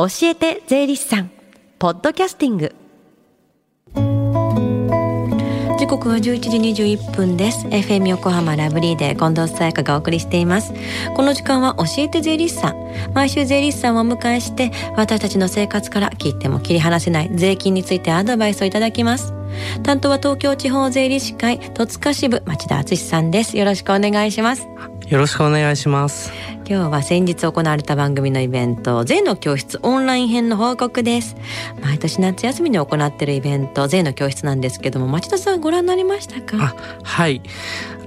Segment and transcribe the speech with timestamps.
[0.00, 1.30] 教えて税理士さん。
[1.80, 2.72] ポッドキャスティング。
[5.76, 7.66] 時刻は11時21分です。
[7.66, 10.72] FM 横浜ラブリーで近藤沙耶香がお送りしています。
[11.16, 12.76] この時間は教えて税理士さん。
[13.12, 19.34] 毎週税理士さんをお迎えして私たちの生活から切っても切り離せない税金についてアドバイスをいただきます。
[19.82, 23.58] 担当は東京地方税理士会戸塚支部町田敦さんです。
[23.58, 24.68] よろしくお願いします。
[25.08, 26.30] よろしくお願いします
[26.70, 31.34] 今日は先日行われた番組のイベント税の教室オンライン編の報告です。
[31.80, 36.58] 毎年夏休みに行っているイベント税の教室なんですけども町田さんご覧になりましたか？
[36.62, 37.40] あはい。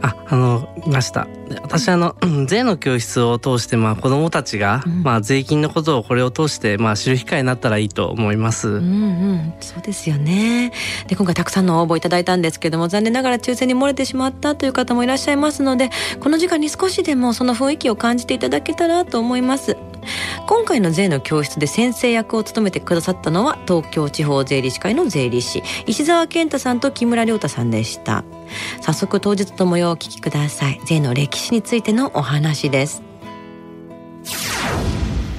[0.03, 1.27] ああのいました。
[1.61, 2.15] 私あの
[2.47, 8.67] 税の教室を通してまあ子どもたちが、うん、まあ税金のことをこれを通してまあ知る機会になったらいいと思います。
[8.67, 10.71] うんうん、そうですよね。
[11.07, 19.77] で今回たくさんの応募いただいたんですけども残念ながら抽選に漏れてしまったという方もいらっしゃいますのでこの時間に少しでもその雰囲気を感じていただけたらと思います。
[20.47, 28.23] 今回の税の教室で先生役を務めてくださったのは東京地方税理士会の税理士石澤健太さんと木村亮太さんでした
[28.81, 33.03] 早速当日の模様をお聞きください税の歴史についてのお話です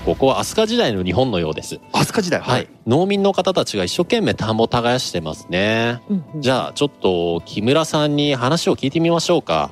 [0.05, 1.79] ここは飛鳥時代の日本のようです。
[1.93, 6.03] 飛鳥時代、はい、農民の方たちが一生懸命田んぼを耕してますね。
[6.11, 9.71] うんうん、じゃあちょっと木村さんに話を聞いてみましょうか。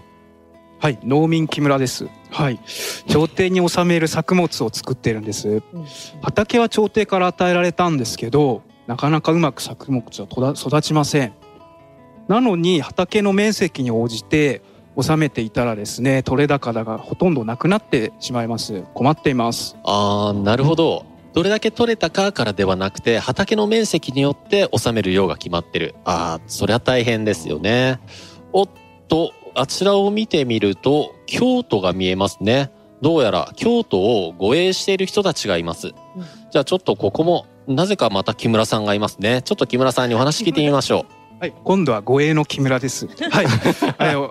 [0.81, 0.99] はい。
[1.05, 2.09] 農民木村です。
[2.31, 2.59] はい。
[3.07, 5.63] 朝廷に納める作物を作っているんです。
[6.23, 11.35] 畑は朝廷から与えられたんですけどなかなかうまく作物は育ちません。
[12.29, 14.63] なのに畑の面積に応じて
[14.97, 18.83] 納めていたらですね取れ高がほとんどなくなってしまいます。
[18.95, 19.77] 困っています。
[19.85, 21.05] ああなるほど。
[21.35, 25.95] どれだけ取れたかからではなくて畑の面積によって納める量が決まってる。
[26.07, 28.01] ああそりゃ大変ですよね。
[28.55, 28.69] おっ
[29.09, 32.71] とあちらを見てみると、京都が見えますね。
[33.03, 35.93] どうやら京都を護衛している人たちがいます。
[36.51, 39.43] じゃあちょっとここも、なぜかまた木村さんがいますね。
[39.43, 41.21] ちょっと木村さんにお話聞いてみましょう。
[41.41, 43.07] はい、今度は護衛の木村です。
[43.33, 43.47] はい、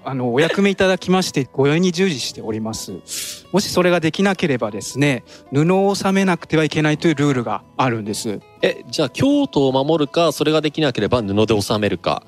[0.06, 3.00] あのお役目いただきまして護衛に従事しております。
[3.52, 8.40] もしそれができなければですね、布を収めなくてはいけないというルールがあるんです。
[8.62, 12.22] え、じゃあ京都を守るか、それができなければ布で収めるか。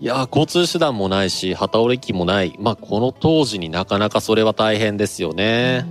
[0.00, 2.56] いや交通手段もないし旗折り機もない。
[2.60, 5.84] まあこの当時になかなかそれは大変ですよね。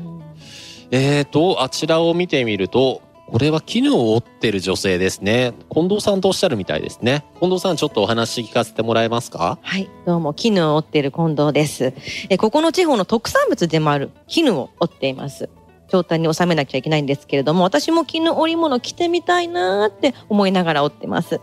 [0.92, 5.54] えーとあちらを見てみるとこれは絹を織ってる女性ですね。
[5.70, 7.26] 近藤さんとおっしゃるみたいですね。
[7.42, 9.60] 近藤さんちょっとお話聞かせてもらえますか？
[9.62, 11.94] はいどうも絹を織っている近藤です。
[12.30, 15.50] えここの地方の特産物でもある絹を織っています。
[15.90, 21.40] 状態に収めなきゃいけないんですけれども私も絹織物着てみたいなって思いながら織ってます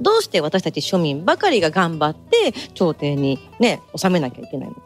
[0.00, 4.82] どうして私たち庶民ばかりが頑張って朝廷にね納めなきゃいけないのか。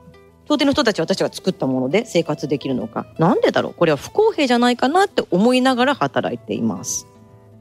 [0.48, 3.06] 朝廷の人たちは私が作ったもので生活できるのか。
[3.18, 3.74] なんでだろう。
[3.74, 7.06] これは不公平じゃないかなって思いながら働いています。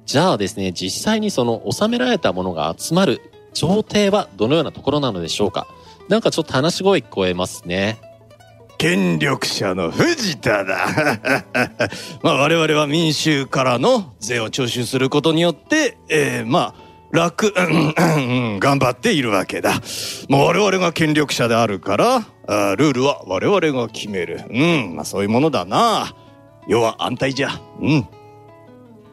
[0.06, 3.22] じゃあですね実際にその納められたものが集まる
[3.54, 5.68] 朝廷はどのようなところなのでしょうか。
[6.10, 8.00] なんかちょっと話し声聞こえますね。
[8.78, 10.86] 権力者の藤田だ。
[12.22, 16.85] まあ我々は民衆からの税を徴収することによって、えー、まあ
[17.16, 19.82] 楽、うんうん頑張っているわけだ。
[20.30, 24.44] もう我々が権力者であるから、あルールは我々が決める。
[24.50, 26.16] うん、まあそういうものだな。
[26.68, 27.50] 要は安泰じゃ。
[27.80, 28.08] うん。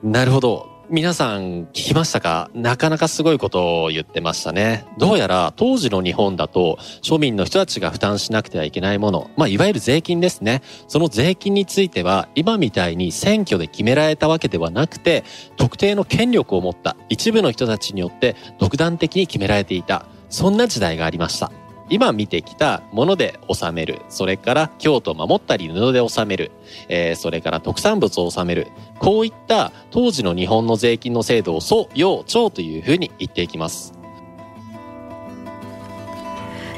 [0.02, 0.71] なるほど。
[0.91, 2.50] 皆さん聞きましたか？
[2.53, 4.84] なかなかすごいことを言ってましたね。
[4.98, 10.60] どうやら当時の日本だと庶民の人たちが負担しなくてはいけないもの、まあいわゆる税金ですね。
[10.88, 15.25] その税金については今みたいに選挙で決められたわけではなくて
[15.56, 20.04] 特定の権力を持った一部の人たちによって独断的に決められていた。
[20.28, 21.53] そんな時代がありました。
[21.88, 24.00] 今見てきたもので収める。
[24.09, 26.50] それから京都を守ったり布で収める。
[26.88, 28.69] えー、それから特産物を収める。
[28.98, 34.01] こういった当時の日本の税金の制度を祖、要、町というふうに言っていきます。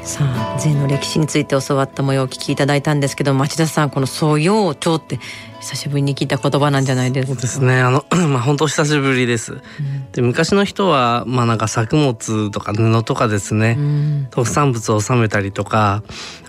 [0.05, 5.19] さあ税の歴史について教わった模様をお聞きいただいたんですけど町田さんこの「素養長」って
[5.61, 7.33] 久しぶりに聞いた言葉なんじゃないですか？
[7.33, 7.81] そうですね。
[7.81, 9.53] あの まあ本当久しぶりです。
[9.53, 9.59] うん、
[10.11, 16.03] で昔の人はまあなんか作物とか布とかですね、うん、特産物を納めたりとか、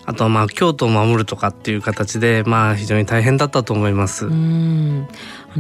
[0.05, 4.26] あとはまあ京都を守るとかっていう形でまあ非常に大変だったと思います。
[4.26, 5.09] うん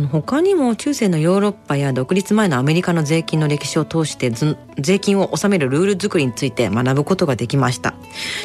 [0.04, 4.30] 他にも中世のヨーロッパや独立前のアメリカの税金の歴史を通して
[4.78, 7.94] 税金を納めるルール作りについて学ぶことができました。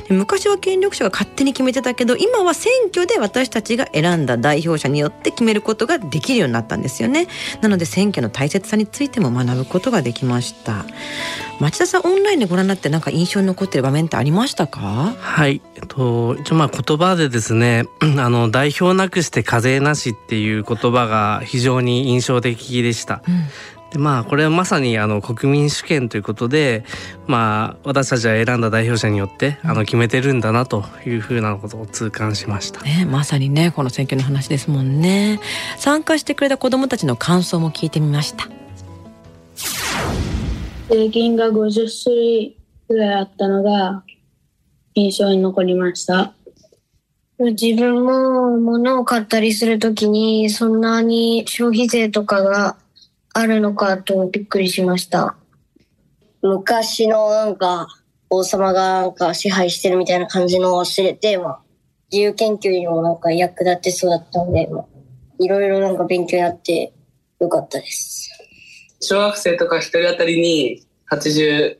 [0.09, 7.27] 昔は権力者が勝手に決めてたけど今は選挙で私たちが選んだ代表者によって決めることができるようになったんですよね。
[7.61, 10.85] なので選挙の大切さについても学ぶことができました。
[11.59, 15.13] 町田さんオンラインでご覧になって何か印象に残ってる場面ってありましたか？
[15.19, 17.85] はい、えっと、一応まあ言葉でですね
[18.17, 23.23] あの代表なくして課税なしっていう言葉が非常に印象的でした。
[23.27, 23.43] うん。
[23.91, 26.85] でまあこれはまさにあの国民主権ということで
[27.27, 35.41] まあ私たちは選んだ代表者によってあの決めてるんだなというふうなことを痛感しました、ね、まさにねこの選挙の話ですもんね。
[35.77, 38.49] 参加してくれた子どもたちの感想も聞いてみました。
[40.89, 42.57] 税金が50種類
[42.89, 44.03] ぐらいあったのが
[44.93, 46.33] 印象に残りました
[47.49, 52.77] 自分も物を買ったりするときにそんなに消費税とかが
[53.33, 55.35] あるのかとびっくりしました。
[56.41, 57.87] 昔のなんか
[58.29, 61.61] 王様がなんか支配してるみたいな感じのを知れて、まあ、
[62.11, 64.85] 自由研究にもなんか役立ってそうだったので、まあ、
[65.39, 66.93] いろいろなんか勉強になって
[67.39, 68.29] よかったです。
[69.01, 71.77] 小学生とか一人当たりに80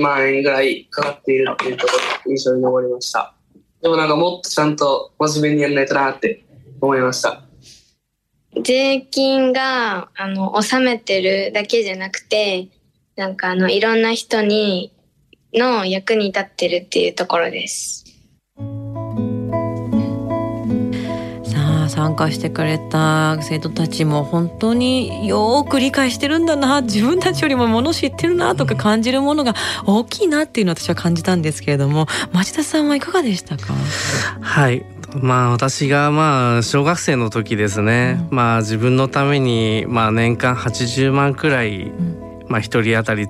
[0.00, 1.92] 万円ぐらいかかっているっていうとこ
[2.26, 3.33] ろ印象に残りました。
[3.84, 6.42] でもなんかもっとちゃんと真面目にやらないとなって
[6.80, 7.42] 思いました。
[8.62, 12.68] 税金が、あの、納めてるだけじゃなくて、
[13.14, 14.90] なんかあの、いろんな人に、
[15.52, 18.03] の役に立ってるっていうところです。
[21.94, 29.54] 参加してくれた生徒たちも本当によく理解してるんだな、自分たちよりももの知ってるなとか感じるものが
[29.86, 33.74] 大きいなっていうのを私は感じたんですけれども、町田さんはいかがでしたか？
[34.40, 34.84] はい。
[35.22, 41.92] まあ私がまあ小学生の時ですね、うん、まあ自分のためにまあ年間80万くらい、
[42.48, 43.28] まあ一人当たり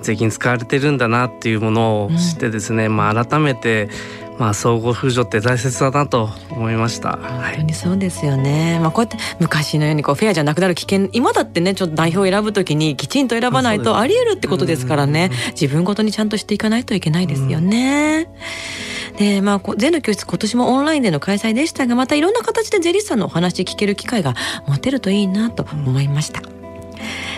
[0.00, 3.90] 税金使われてるんだなっていうものを知ってですね、うん、まあ改めて
[4.38, 7.16] まあ相互扶助って大切だなと思いました。
[7.16, 8.78] 本当にそうですよね。
[8.80, 18.28] まあこうやって昔のようにこうフェアじゃなくなる危険、今だってねちょっと代表を選ぶときにきちんと選ばないとあり得るってことですからね、自分ごとにちゃんとしていかないといけないですよね。
[18.28, 24.34] うんで、まあ、税の教室今年もオンラインでの開催でしたが、またいろんな形で税理士さんのお話聞ける機会が
[24.66, 26.61] 持てるといいなと思いました。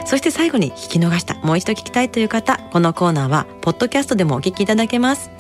[0.05, 5.31] そして最後に聞き逃した、もう一度聞きたいという方、このコーナーは、ポッドキャストでもお聞きいただけます。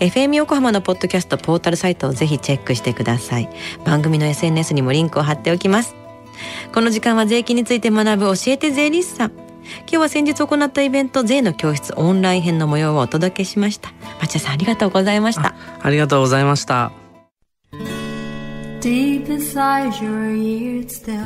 [0.00, 3.48] FM 横浜のポッドキャストポータルサイトをぜひチェックしてください。
[3.84, 5.94] 番組の SNS にもリンクを貼っておきます。
[6.72, 9.44] この時間は税金について学ぶ教えて税理士さん。
[9.80, 16.92] 今日は先日行ったイベント税の教室オンライン編の模様をお届けしました町田さんありがとうございましたありがとうございました
[18.80, 21.24] Deep inside your ears still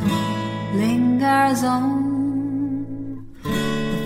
[0.77, 2.08] lingers on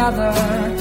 [0.00, 0.79] together.